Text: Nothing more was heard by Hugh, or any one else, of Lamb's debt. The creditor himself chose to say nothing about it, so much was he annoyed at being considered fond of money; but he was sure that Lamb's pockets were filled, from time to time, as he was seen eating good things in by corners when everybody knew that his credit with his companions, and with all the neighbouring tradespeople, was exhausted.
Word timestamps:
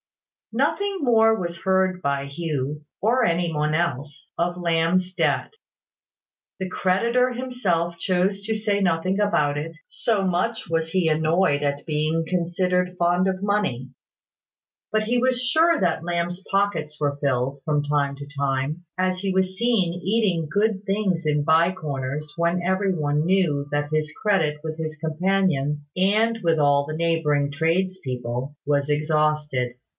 Nothing 0.53 0.97
more 1.01 1.39
was 1.39 1.61
heard 1.61 2.01
by 2.01 2.25
Hugh, 2.25 2.83
or 3.01 3.23
any 3.23 3.53
one 3.53 3.73
else, 3.73 4.33
of 4.37 4.57
Lamb's 4.57 5.13
debt. 5.13 5.51
The 6.59 6.69
creditor 6.69 7.29
himself 7.31 7.97
chose 7.99 8.41
to 8.47 8.55
say 8.55 8.81
nothing 8.81 9.19
about 9.19 9.57
it, 9.57 9.73
so 9.87 10.25
much 10.27 10.67
was 10.67 10.89
he 10.89 11.07
annoyed 11.07 11.61
at 11.61 11.85
being 11.85 12.25
considered 12.27 12.97
fond 12.97 13.27
of 13.29 13.43
money; 13.43 13.91
but 14.91 15.03
he 15.03 15.19
was 15.19 15.39
sure 15.41 15.79
that 15.79 16.03
Lamb's 16.03 16.43
pockets 16.51 16.99
were 16.99 17.17
filled, 17.21 17.61
from 17.63 17.83
time 17.83 18.15
to 18.15 18.27
time, 18.37 18.83
as 18.97 19.19
he 19.19 19.31
was 19.31 19.55
seen 19.55 19.93
eating 20.03 20.49
good 20.51 20.83
things 20.83 21.25
in 21.27 21.43
by 21.43 21.71
corners 21.71 22.33
when 22.35 22.61
everybody 22.61 23.19
knew 23.19 23.67
that 23.71 23.89
his 23.93 24.11
credit 24.21 24.57
with 24.63 24.77
his 24.79 24.97
companions, 24.97 25.89
and 25.95 26.39
with 26.43 26.57
all 26.57 26.85
the 26.87 26.97
neighbouring 26.97 27.51
tradespeople, 27.51 28.53
was 28.65 28.89
exhausted. 28.89 29.75